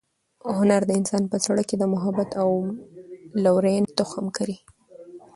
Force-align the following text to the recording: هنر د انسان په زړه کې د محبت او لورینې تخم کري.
هنر 0.57 0.81
د 0.85 0.91
انسان 0.99 1.23
په 1.31 1.37
زړه 1.45 1.61
کې 1.69 1.75
د 1.77 1.83
محبت 1.93 2.29
او 2.41 2.49
لورینې 3.43 3.91
تخم 3.99 4.25
کري. 4.37 4.57